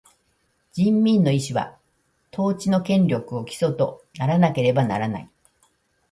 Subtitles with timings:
[0.73, 1.77] 人民の意思は、
[2.33, 5.29] 統治の権力を基礎とならなければならない。